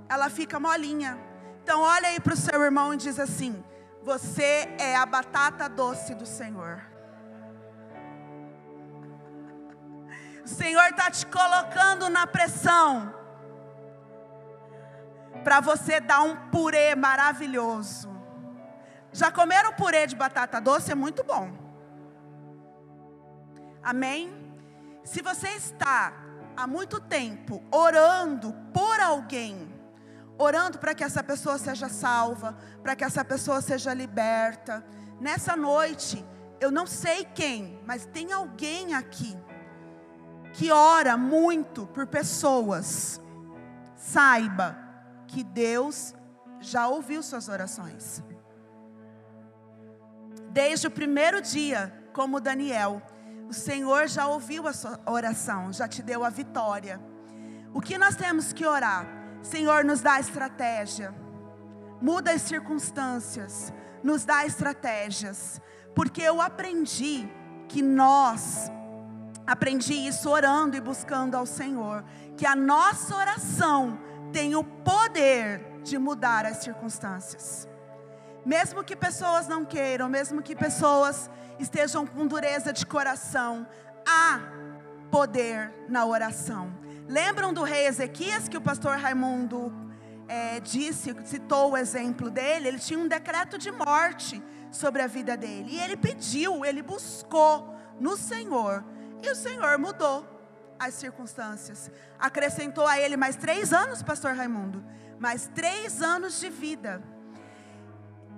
ela 0.10 0.30
fica 0.30 0.60
molinha. 0.60 1.18
Então, 1.64 1.80
olha 1.80 2.10
aí 2.10 2.20
para 2.20 2.34
o 2.34 2.38
seu 2.38 2.62
irmão 2.62 2.94
e 2.94 2.98
diz 2.98 3.18
assim: 3.18 3.64
Você 4.04 4.76
é 4.78 4.94
a 4.98 5.06
batata 5.06 5.70
doce 5.70 6.14
do 6.14 6.26
Senhor. 6.26 6.91
O 10.44 10.48
Senhor 10.48 10.90
está 10.90 11.10
te 11.12 11.26
colocando 11.26 12.10
na 12.10 12.26
pressão 12.26 13.14
para 15.44 15.60
você 15.60 16.00
dar 16.00 16.22
um 16.22 16.36
purê 16.50 16.96
maravilhoso. 16.96 18.10
Já 19.12 19.32
comeram 19.32 19.74
purê 19.74 20.08
de 20.08 20.16
batata 20.16 20.60
doce? 20.60 20.92
É 20.92 20.96
muito 20.96 21.24
bom. 21.24 21.52
Amém? 23.84 24.32
Se 25.04 25.22
você 25.22 25.50
está 25.50 26.14
há 26.56 26.68
muito 26.68 27.00
tempo 27.00 27.64
orando 27.72 28.54
por 28.74 29.00
alguém, 29.00 29.74
orando 30.38 30.80
para 30.80 30.96
que 30.96 31.04
essa 31.04 31.24
pessoa 31.24 31.58
seja 31.58 31.90
salva, 31.90 32.58
para 32.82 32.96
que 32.96 33.04
essa 33.04 33.24
pessoa 33.26 33.62
seja 33.62 33.94
liberta, 33.94 34.84
nessa 35.20 35.56
noite, 35.56 36.26
eu 36.60 36.72
não 36.72 36.86
sei 36.88 37.26
quem, 37.26 37.80
mas 37.86 38.06
tem 38.06 38.32
alguém 38.32 38.94
aqui 38.94 39.38
que 40.54 40.72
ora 40.72 41.18
muito 41.18 41.88
por 41.88 42.08
pessoas, 42.08 43.22
saiba 43.96 44.78
que 45.28 45.44
Deus 45.44 46.14
já 46.60 46.88
ouviu 46.88 47.24
suas 47.24 47.48
orações. 47.48 48.24
Desde 50.50 50.88
o 50.88 50.92
primeiro 50.92 51.42
dia, 51.42 51.94
como 52.14 52.42
Daniel, 52.42 53.02
o 53.48 53.54
Senhor 53.54 54.08
já 54.08 54.28
ouviu 54.28 54.68
a 54.68 54.74
sua 54.74 55.00
oração, 55.06 55.72
já 55.72 55.88
te 55.88 56.02
deu 56.02 56.24
a 56.24 56.30
vitória. 56.30 57.00
O 57.74 57.82
que 57.82 57.98
nós 57.98 58.16
temos 58.16 58.52
que 58.52 58.66
orar? 58.66 59.08
Senhor, 59.42 59.84
nos 59.84 60.02
dá 60.02 60.20
estratégia, 60.20 61.14
muda 62.02 62.32
as 62.32 62.42
circunstâncias, 62.42 63.74
nos 64.04 64.26
dá 64.26 64.46
estratégias, 64.46 65.62
porque 65.96 66.22
eu 66.22 66.42
aprendi 66.42 67.28
que 67.68 67.82
nós 67.82 68.70
Aprendi 69.52 69.94
isso 69.94 70.30
orando 70.30 70.78
e 70.78 70.80
buscando 70.80 71.36
ao 71.36 71.46
Senhor, 71.46 72.06
que 72.38 72.46
a 72.46 72.56
nossa 72.56 73.14
oração 73.14 74.00
tem 74.32 74.56
o 74.56 74.64
poder 74.64 75.82
de 75.84 75.98
mudar 75.98 76.46
as 76.46 76.60
circunstâncias. 76.60 77.68
Mesmo 78.46 78.82
que 78.82 78.96
pessoas 78.96 79.50
não 79.50 79.66
queiram, 79.66 80.08
mesmo 80.08 80.42
que 80.42 80.56
pessoas 80.56 81.30
estejam 81.60 82.08
com 82.08 82.26
dureza 82.26 82.72
de 82.72 82.86
coração, 82.86 83.68
há 84.08 84.40
poder 85.12 85.70
na 85.90 86.06
oração. 86.06 86.74
Lembram 87.06 87.52
do 87.52 87.62
rei 87.62 87.88
Ezequias 87.88 88.48
que 88.48 88.56
o 88.56 88.62
pastor 88.62 88.96
Raimundo 88.96 89.70
é, 90.30 90.62
disse, 90.62 91.14
citou 91.26 91.72
o 91.72 91.78
exemplo 91.78 92.30
dele? 92.30 92.70
Ele 92.70 92.80
tinha 92.80 92.98
um 92.98 93.06
decreto 93.06 93.58
de 93.58 93.70
morte 93.70 94.42
sobre 94.72 95.02
a 95.02 95.08
vida 95.08 95.36
dele 95.36 95.72
e 95.72 95.80
ele 95.82 95.98
pediu, 95.98 96.64
ele 96.64 96.82
buscou 96.82 97.76
no 98.00 98.16
Senhor 98.16 98.82
e 99.22 99.30
o 99.30 99.36
Senhor 99.36 99.78
mudou 99.78 100.26
as 100.80 100.96
circunstâncias. 100.96 101.92
Acrescentou 102.20 102.88
a 102.88 103.00
ele 103.00 103.16
mais 103.16 103.36
três 103.36 103.72
anos, 103.72 104.02
pastor 104.02 104.34
Raimundo. 104.36 104.84
Mais 105.20 105.48
três 105.54 106.02
anos 106.02 106.40
de 106.40 106.50
vida. 106.50 107.02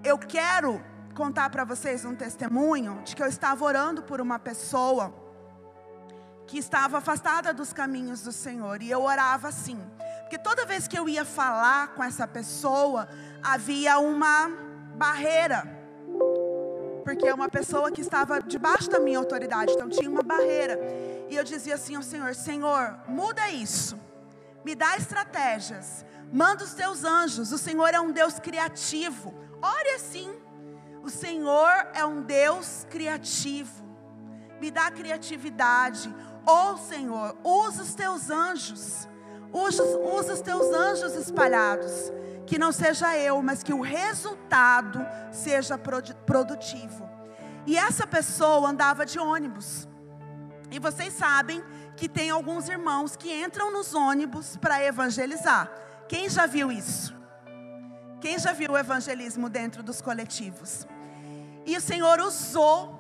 Eu 0.04 0.18
quero 0.18 0.84
contar 1.16 1.50
para 1.50 1.64
vocês 1.64 2.04
um 2.04 2.16
testemunho 2.16 3.02
de 3.06 3.16
que 3.16 3.24
eu 3.24 3.28
estava 3.28 3.64
orando 3.64 4.04
por 4.04 4.20
uma 4.20 4.38
pessoa 4.38 5.14
que 6.46 6.58
estava 6.58 6.98
afastada 6.98 7.54
dos 7.54 7.72
caminhos 7.72 8.22
do 8.22 8.32
Senhor. 8.32 8.82
E 8.82 8.92
eu 8.92 9.02
orava 9.02 9.48
assim. 9.48 9.80
Porque 10.22 10.38
toda 10.38 10.66
vez 10.66 10.88
que 10.88 11.00
eu 11.00 11.08
ia 11.08 11.24
falar 11.24 11.90
com 11.90 12.04
essa 12.04 12.28
pessoa, 12.28 13.08
havia 13.42 13.98
uma 14.00 14.50
barreira 14.96 15.73
porque 17.04 17.28
é 17.28 17.34
uma 17.34 17.50
pessoa 17.50 17.92
que 17.92 18.02
estava 18.02 18.42
debaixo 18.42 18.90
da 18.90 19.00
minha 19.00 19.18
autoridade, 19.18 19.74
então 19.74 19.90
tinha 19.90 20.10
uma 20.10 20.24
barreira. 20.24 20.80
E 21.30 21.36
eu 21.36 21.44
dizia 21.44 21.76
assim 21.76 21.96
ao 21.96 22.04
Senhor: 22.04 22.34
Senhor, 22.34 23.00
muda 23.08 23.50
isso, 23.50 24.00
me 24.64 24.74
dá 24.76 24.96
estratégias, 24.98 26.06
manda 26.32 26.64
os 26.64 26.74
teus 26.74 27.04
anjos. 27.04 27.52
O 27.52 27.58
Senhor 27.58 27.94
é 27.94 28.00
um 28.00 28.12
Deus 28.12 28.40
criativo. 28.40 29.34
Ore 29.62 29.90
assim. 29.96 30.34
O 31.04 31.10
Senhor 31.10 31.88
é 31.94 32.06
um 32.06 32.22
Deus 32.22 32.88
criativo. 32.90 33.84
Me 34.60 34.72
dá 34.72 34.90
criatividade. 34.90 36.14
Oh 36.46 36.78
Senhor, 36.78 37.36
usa 37.44 37.84
os 37.84 37.94
teus 37.94 38.30
anjos. 38.30 39.08
Usa, 39.52 39.84
usa 39.84 40.34
os 40.34 40.42
teus 40.42 40.74
anjos 40.74 41.14
espalhados 41.14 42.12
que 42.46 42.60
não 42.60 42.72
seja 42.72 43.18
eu, 43.18 43.42
mas 43.42 43.64
que 43.64 43.74
o 43.74 43.82
resultado 43.82 45.06
seja 45.32 45.78
produtivo. 45.78 47.10
E 47.66 47.78
essa 47.78 48.06
pessoa 48.06 48.70
andava 48.70 49.06
de 49.06 49.18
ônibus. 49.18 49.88
E 50.70 50.80
vocês 50.80 51.14
sabem 51.14 51.64
que 51.96 52.10
tem 52.10 52.30
alguns 52.30 52.68
irmãos 52.68 53.16
que 53.16 53.32
entram 53.32 53.72
nos 53.72 53.94
ônibus 53.94 54.58
para 54.58 54.84
evangelizar. 54.84 55.72
Quem 56.08 56.30
já 56.30 56.46
viu 56.46 56.72
isso? 56.72 57.16
Quem 58.20 58.38
já 58.40 58.52
viu 58.54 58.72
o 58.72 58.78
evangelismo 58.78 59.50
dentro 59.50 59.84
dos 59.84 60.02
coletivos? 60.02 60.88
E 61.66 61.78
o 61.78 61.82
Senhor 61.82 62.20
usou 62.20 63.00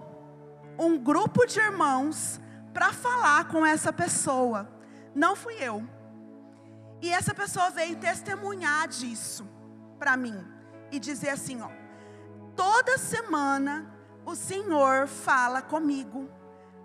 um 0.77 0.97
grupo 0.97 1.45
de 1.45 1.59
irmãos 1.59 2.39
para 2.73 2.93
falar 2.93 3.47
com 3.47 3.65
essa 3.65 3.91
pessoa. 3.91 4.67
Não 5.13 5.35
fui 5.35 5.55
eu. 5.59 5.83
E 7.03 7.11
essa 7.11 7.33
pessoa 7.33 7.69
veio 7.69 7.97
testemunhar 7.97 8.87
disso 8.87 9.45
para 9.99 10.15
mim 10.15 10.41
e 10.89 10.97
dizer 10.97 11.31
assim, 11.31 11.61
ó, 11.61 11.69
toda 12.55 12.97
semana 12.97 13.93
o 14.25 14.33
Senhor 14.35 15.05
fala 15.05 15.61
comigo 15.61 16.29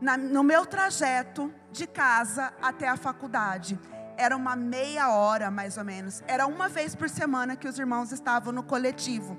na, 0.00 0.16
no 0.16 0.42
meu 0.42 0.66
trajeto 0.66 1.54
de 1.70 1.87
casa 1.87 2.52
até 2.60 2.88
a 2.88 2.96
faculdade. 2.96 3.78
era 4.16 4.37
uma 4.37 4.56
meia 4.56 5.08
hora 5.12 5.52
mais 5.52 5.78
ou 5.78 5.84
menos. 5.84 6.20
Era 6.26 6.48
uma 6.48 6.68
vez 6.68 6.96
por 6.96 7.08
semana 7.08 7.54
que 7.54 7.68
os 7.68 7.78
irmãos 7.78 8.10
estavam 8.10 8.52
no 8.52 8.64
coletivo. 8.64 9.38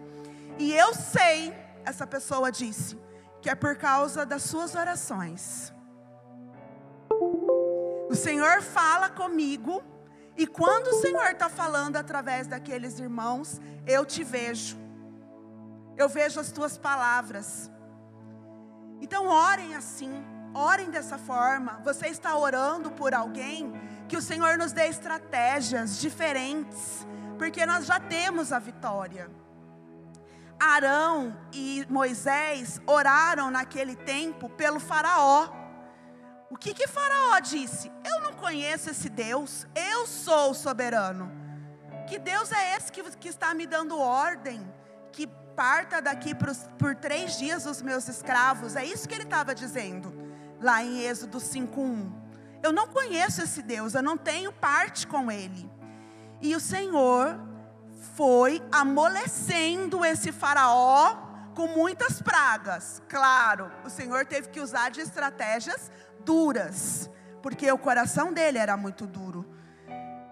E 0.58 0.72
eu 0.72 0.94
sei, 0.94 1.54
essa 1.84 2.08
pessoa 2.08 2.50
disse, 2.54 2.98
que 3.42 3.50
é 3.50 3.56
por 3.56 3.76
causa 3.76 4.26
das 4.26 4.44
suas 4.44 4.76
orações. 4.76 5.74
O 8.10 8.16
Senhor 8.16 8.62
fala 8.62 9.10
comigo, 9.10 9.84
e 10.40 10.48
quando 10.48 10.88
o 10.88 11.02
Senhor 11.02 11.32
está 11.32 11.50
falando 11.50 11.98
através 11.98 12.48
daqueles 12.48 12.98
irmãos, 12.98 13.60
eu 13.86 14.06
te 14.06 14.24
vejo, 14.24 14.78
eu 15.98 16.08
vejo 16.08 16.40
as 16.40 16.50
tuas 16.50 16.78
palavras. 16.78 17.70
Então, 19.02 19.28
orem 19.28 19.76
assim, 19.76 20.24
orem 20.54 20.90
dessa 20.90 21.18
forma. 21.18 21.82
Você 21.84 22.08
está 22.08 22.38
orando 22.38 22.90
por 22.90 23.14
alguém, 23.14 23.74
que 24.08 24.16
o 24.16 24.22
Senhor 24.22 24.58
nos 24.58 24.72
dê 24.72 24.88
estratégias 24.88 26.00
diferentes, 26.00 27.06
porque 27.38 27.66
nós 27.66 27.86
já 27.86 28.00
temos 28.00 28.54
a 28.54 28.60
vitória. 28.60 29.30
Arão 30.58 31.38
e 31.52 31.86
Moisés 31.90 32.80
oraram 32.88 33.52
naquele 33.52 33.98
tempo 33.98 34.48
pelo 34.48 34.80
Faraó. 34.80 35.59
O 36.50 36.58
que 36.58 36.74
que 36.74 36.88
Faraó 36.88 37.40
disse? 37.40 37.92
Eu 38.04 38.22
não 38.22 38.34
conheço 38.34 38.90
esse 38.90 39.08
Deus, 39.08 39.68
eu 39.76 40.08
sou 40.08 40.52
o 40.52 40.56
soberano. 40.56 41.32
Que 42.08 42.18
Deus 42.18 42.52
é 42.52 42.76
esse 42.76 42.92
que, 42.92 43.04
que 43.18 43.28
está 43.28 43.54
me 43.54 43.68
dando 43.68 44.00
ordem? 44.00 44.60
Que 45.12 45.28
parta 45.56 46.02
daqui 46.02 46.34
por, 46.34 46.50
por 46.80 46.96
três 46.96 47.38
dias 47.38 47.68
os 47.68 47.84
meus 47.84 48.08
escravos. 48.08 48.76
É 48.76 48.84
isso 48.84 49.08
que 49.08 49.14
ele 49.14 49.26
estava 49.26 49.54
dizendo, 49.54 50.12
lá 50.60 50.84
em 50.84 51.02
Êxodo 51.02 51.38
5,1. 51.38 52.12
Eu 52.64 52.74
não 52.74 52.88
conheço 52.88 53.44
esse 53.44 53.62
Deus, 53.62 53.94
eu 53.94 54.02
não 54.02 54.18
tenho 54.18 54.52
parte 54.52 55.06
com 55.06 55.32
ele. 55.32 55.70
E 56.42 56.56
o 56.56 56.60
Senhor 56.60 57.40
foi 58.16 58.62
amolecendo 58.72 60.04
esse 60.04 60.32
faraó 60.32 61.29
com 61.60 61.68
muitas 61.68 62.22
pragas. 62.22 63.04
Claro, 63.10 63.70
o 63.84 63.90
Senhor 63.90 64.26
teve 64.26 64.48
que 64.48 64.62
usar 64.62 64.90
de 64.92 65.02
estratégias 65.02 65.92
duras, 66.24 67.10
porque 67.44 67.70
o 67.70 67.78
coração 67.78 68.32
dele 68.32 68.58
era 68.58 68.78
muito 68.78 69.06
duro. 69.06 69.46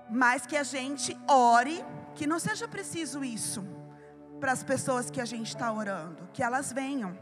Mas 0.10 0.46
que 0.46 0.56
a 0.56 0.64
gente 0.64 1.20
ore, 1.28 1.84
que 2.16 2.26
não 2.26 2.40
seja 2.40 2.66
preciso 2.66 3.26
isso 3.26 3.62
para 4.40 4.54
as 4.54 4.64
pessoas 4.64 5.12
que 5.12 5.20
a 5.20 5.26
gente 5.26 5.48
está 5.48 5.70
orando, 5.70 6.30
que 6.32 6.42
elas 6.42 6.72
venham, 6.72 7.20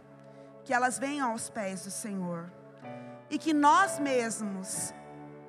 que 0.63 0.71
elas 0.71 0.99
venham 0.99 1.31
aos 1.31 1.49
pés 1.49 1.85
do 1.85 1.89
Senhor. 1.89 2.53
E 3.27 3.39
que 3.39 3.55
nós 3.55 3.97
mesmos, 3.97 4.93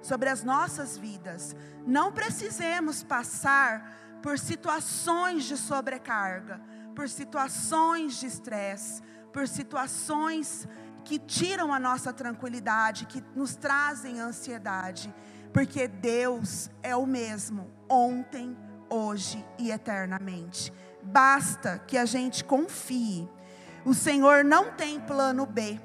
sobre 0.01 0.31
as 0.31 0.43
nossas 0.43 0.97
vidas, 0.97 1.55
não 1.87 2.11
precisemos 2.11 3.03
passar 3.03 4.19
por 4.23 4.39
situações 4.39 5.45
de 5.45 5.59
sobrecarga, 5.59 6.59
por 6.97 7.09
situações 7.09 8.19
de 8.19 8.27
estresse, 8.27 9.03
por 9.33 9.47
situações 9.47 10.67
que 11.05 11.19
tiram 11.19 11.73
a 11.73 11.79
nossa 11.79 12.13
tranquilidade, 12.13 13.07
que 13.07 13.23
nos 13.37 13.55
trazem 13.55 14.19
ansiedade, 14.19 15.15
porque 15.53 15.87
Deus 15.87 16.71
é 16.83 16.97
o 16.97 17.07
mesmo 17.07 17.71
ontem, 17.89 18.57
hoje 18.91 19.45
e 19.59 19.71
eternamente. 19.71 20.73
Basta 21.03 21.79
que 21.87 21.99
a 21.99 22.07
gente 22.07 22.43
confie. 22.43 23.29
O 23.85 23.95
Senhor 23.95 24.43
não 24.43 24.73
tem 24.73 24.99
plano 24.99 25.47
B. 25.47 25.79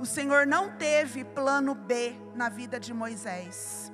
O 0.00 0.06
Senhor 0.06 0.46
não 0.46 0.76
teve 0.76 1.22
plano 1.22 1.74
B 1.74 2.16
na 2.34 2.48
vida 2.48 2.80
de 2.80 2.92
Moisés 2.92 3.92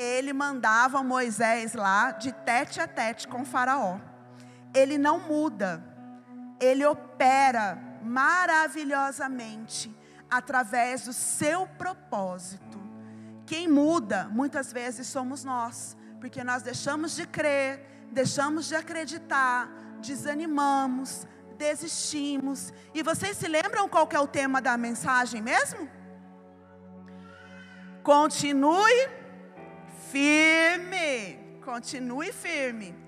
ele 0.00 0.32
mandava 0.32 1.02
Moisés 1.02 1.74
lá 1.74 2.10
de 2.12 2.32
tete 2.32 2.80
a 2.80 2.88
tete 2.88 3.28
com 3.28 3.44
Faraó. 3.44 3.98
Ele 4.74 4.96
não 4.98 5.18
muda, 5.20 5.82
ele 6.60 6.84
opera 6.84 7.78
maravilhosamente 8.02 9.94
através 10.30 11.04
do 11.04 11.12
seu 11.12 11.66
propósito. 11.66 12.78
Quem 13.46 13.66
muda 13.68 14.28
muitas 14.30 14.72
vezes 14.72 15.06
somos 15.06 15.42
nós, 15.44 15.96
porque 16.20 16.44
nós 16.44 16.62
deixamos 16.62 17.16
de 17.16 17.26
crer, 17.26 17.84
deixamos 18.12 18.66
de 18.66 18.76
acreditar, 18.76 19.68
desanimamos, 20.00 21.26
desistimos. 21.58 22.72
E 22.94 23.02
vocês 23.02 23.36
se 23.36 23.48
lembram 23.48 23.88
qual 23.88 24.08
é 24.12 24.20
o 24.20 24.26
tema 24.26 24.60
da 24.60 24.76
mensagem 24.76 25.42
mesmo? 25.42 25.88
Continue 28.02 29.20
Firme, 30.10 31.38
continue 31.64 32.32
firme. 32.32 32.99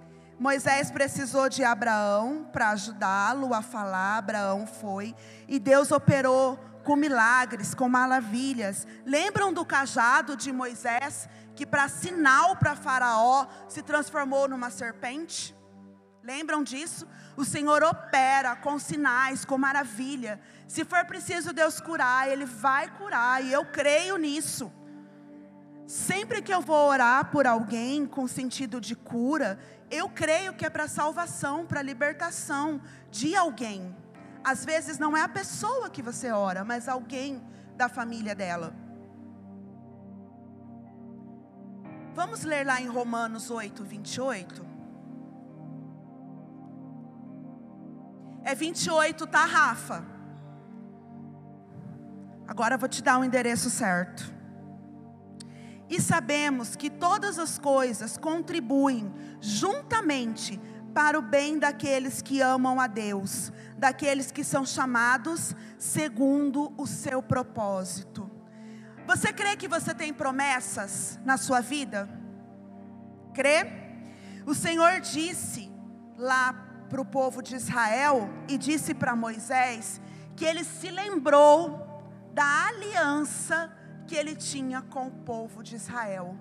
Moisés 0.42 0.90
precisou 0.90 1.48
de 1.48 1.62
Abraão 1.62 2.48
para 2.52 2.70
ajudá-lo 2.70 3.54
a 3.54 3.62
falar. 3.62 4.18
Abraão 4.18 4.66
foi 4.66 5.14
e 5.46 5.56
Deus 5.60 5.92
operou 5.92 6.58
com 6.82 6.96
milagres, 6.96 7.74
com 7.74 7.88
maravilhas. 7.88 8.84
Lembram 9.06 9.52
do 9.52 9.64
cajado 9.64 10.36
de 10.36 10.50
Moisés 10.50 11.28
que 11.54 11.64
para 11.64 11.88
sinal 11.88 12.56
para 12.56 12.74
Faraó 12.74 13.46
se 13.68 13.82
transformou 13.82 14.48
numa 14.48 14.68
serpente? 14.68 15.54
Lembram 16.24 16.64
disso? 16.64 17.06
O 17.36 17.44
Senhor 17.44 17.84
opera 17.84 18.56
com 18.56 18.80
sinais, 18.80 19.44
com 19.44 19.56
maravilha. 19.56 20.40
Se 20.66 20.84
for 20.84 21.04
preciso 21.04 21.52
Deus 21.52 21.80
curar, 21.80 22.28
Ele 22.28 22.46
vai 22.46 22.90
curar, 22.96 23.44
e 23.44 23.52
eu 23.52 23.64
creio 23.66 24.16
nisso. 24.16 24.72
Sempre 25.92 26.40
que 26.40 26.54
eu 26.54 26.62
vou 26.62 26.88
orar 26.88 27.30
por 27.30 27.46
alguém 27.46 28.06
com 28.06 28.26
sentido 28.26 28.80
de 28.80 28.96
cura, 28.96 29.58
eu 29.90 30.08
creio 30.08 30.54
que 30.54 30.64
é 30.64 30.70
para 30.70 30.88
salvação, 30.88 31.66
para 31.66 31.82
libertação 31.82 32.80
de 33.10 33.36
alguém. 33.36 33.94
Às 34.42 34.64
vezes 34.64 34.98
não 34.98 35.14
é 35.14 35.20
a 35.20 35.28
pessoa 35.28 35.90
que 35.90 36.00
você 36.00 36.32
ora, 36.32 36.64
mas 36.64 36.88
alguém 36.88 37.46
da 37.76 37.90
família 37.90 38.34
dela. 38.34 38.74
Vamos 42.14 42.42
ler 42.42 42.66
lá 42.66 42.80
em 42.80 42.88
Romanos 42.88 43.50
8, 43.50 43.84
28. 43.84 44.66
É 48.44 48.54
28, 48.54 49.26
tá, 49.26 49.44
Rafa? 49.44 50.06
Agora 52.48 52.76
eu 52.76 52.78
vou 52.78 52.88
te 52.88 53.02
dar 53.02 53.18
o 53.18 53.24
endereço 53.24 53.68
certo. 53.68 54.40
E 55.88 56.00
sabemos 56.00 56.74
que 56.76 56.88
todas 56.88 57.38
as 57.38 57.58
coisas 57.58 58.16
contribuem 58.16 59.12
juntamente 59.40 60.60
para 60.94 61.18
o 61.18 61.22
bem 61.22 61.58
daqueles 61.58 62.20
que 62.20 62.40
amam 62.40 62.80
a 62.80 62.86
Deus, 62.86 63.52
daqueles 63.76 64.30
que 64.30 64.44
são 64.44 64.64
chamados 64.64 65.54
segundo 65.78 66.72
o 66.76 66.86
seu 66.86 67.22
propósito. 67.22 68.30
Você 69.06 69.32
crê 69.32 69.56
que 69.56 69.66
você 69.66 69.94
tem 69.94 70.12
promessas 70.12 71.18
na 71.24 71.36
sua 71.36 71.60
vida? 71.60 72.08
Crê? 73.34 73.66
O 74.46 74.54
Senhor 74.54 75.00
disse 75.00 75.72
lá 76.16 76.52
para 76.88 77.00
o 77.00 77.04
povo 77.04 77.42
de 77.42 77.56
Israel 77.56 78.28
e 78.48 78.58
disse 78.58 78.94
para 78.94 79.16
Moisés 79.16 80.00
que 80.36 80.44
ele 80.44 80.62
se 80.62 80.90
lembrou 80.90 81.80
da 82.32 82.66
aliança 82.66 83.70
que 84.06 84.14
ele 84.14 84.34
tinha 84.34 84.82
com 84.82 85.06
o 85.06 85.10
povo 85.10 85.62
de 85.62 85.76
Israel. 85.76 86.36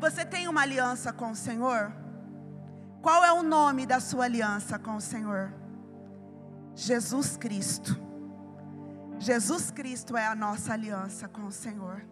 Você 0.00 0.24
tem 0.24 0.48
uma 0.48 0.62
aliança 0.62 1.12
com 1.12 1.30
o 1.30 1.36
Senhor? 1.36 1.92
Qual 3.02 3.24
é 3.24 3.32
o 3.32 3.42
nome 3.42 3.86
da 3.86 4.00
sua 4.00 4.24
aliança 4.24 4.78
com 4.78 4.96
o 4.96 5.00
Senhor? 5.00 5.52
Jesus 6.74 7.36
Cristo. 7.36 7.98
Jesus 9.18 9.70
Cristo 9.70 10.16
é 10.16 10.26
a 10.26 10.34
nossa 10.34 10.72
aliança 10.72 11.26
com 11.28 11.46
o 11.46 11.52
Senhor. 11.52 12.04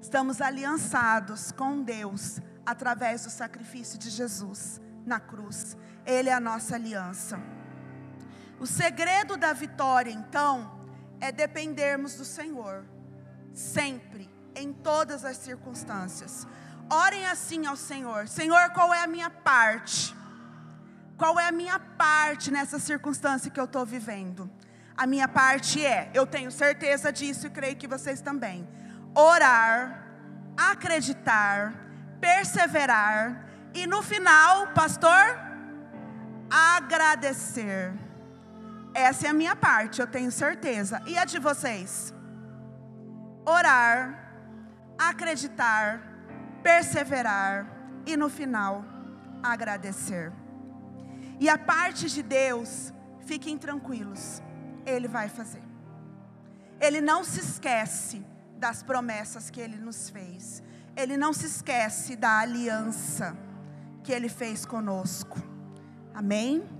Estamos 0.00 0.40
aliançados 0.40 1.52
com 1.52 1.82
Deus 1.82 2.40
através 2.66 3.24
do 3.24 3.30
sacrifício 3.30 3.98
de 3.98 4.10
Jesus 4.10 4.80
na 5.06 5.20
cruz. 5.20 5.76
Ele 6.04 6.28
é 6.28 6.32
a 6.32 6.40
nossa 6.40 6.74
aliança. 6.74 7.38
O 8.58 8.66
segredo 8.66 9.36
da 9.36 9.52
vitória, 9.52 10.10
então, 10.10 10.80
é 11.20 11.30
dependermos 11.30 12.16
do 12.16 12.24
Senhor 12.24 12.84
sempre, 13.54 14.30
em 14.54 14.72
todas 14.72 15.24
as 15.24 15.36
circunstâncias. 15.36 16.46
Orem 16.90 17.26
assim 17.26 17.66
ao 17.66 17.76
Senhor: 17.76 18.28
Senhor, 18.28 18.70
qual 18.70 18.92
é 18.92 19.02
a 19.02 19.06
minha 19.06 19.30
parte? 19.30 20.14
Qual 21.16 21.38
é 21.38 21.48
a 21.48 21.52
minha 21.52 21.78
parte 21.78 22.50
nessa 22.50 22.78
circunstância 22.78 23.50
que 23.50 23.60
eu 23.60 23.64
estou 23.64 23.86
vivendo? 23.86 24.50
A 24.96 25.06
minha 25.06 25.28
parte 25.28 25.84
é, 25.84 26.10
eu 26.12 26.26
tenho 26.26 26.50
certeza 26.50 27.12
disso 27.12 27.46
e 27.46 27.50
creio 27.50 27.76
que 27.76 27.86
vocês 27.86 28.20
também. 28.20 28.68
Orar, 29.14 30.06
acreditar, 30.56 31.74
perseverar 32.20 33.46
e 33.74 33.86
no 33.86 34.02
final, 34.02 34.68
pastor, 34.68 35.38
agradecer. 36.50 37.92
Essa 38.94 39.28
é 39.28 39.30
a 39.30 39.32
minha 39.32 39.56
parte, 39.56 40.00
eu 40.00 40.06
tenho 40.06 40.30
certeza. 40.30 41.00
E 41.06 41.16
a 41.16 41.24
de 41.24 41.38
vocês? 41.38 42.12
Orar, 43.44 44.34
acreditar, 44.98 46.00
perseverar 46.62 47.66
e 48.06 48.16
no 48.16 48.28
final 48.28 48.84
agradecer. 49.42 50.32
E 51.40 51.48
a 51.48 51.58
parte 51.58 52.08
de 52.08 52.22
Deus, 52.22 52.92
fiquem 53.20 53.58
tranquilos, 53.58 54.40
Ele 54.86 55.08
vai 55.08 55.28
fazer. 55.28 55.62
Ele 56.80 57.00
não 57.00 57.24
se 57.24 57.40
esquece 57.40 58.24
das 58.56 58.82
promessas 58.82 59.50
que 59.50 59.60
Ele 59.60 59.76
nos 59.76 60.08
fez. 60.10 60.62
Ele 60.96 61.16
não 61.16 61.32
se 61.32 61.46
esquece 61.46 62.16
da 62.16 62.38
aliança 62.38 63.36
que 64.02 64.12
Ele 64.12 64.28
fez 64.28 64.64
conosco. 64.64 65.38
Amém? 66.14 66.62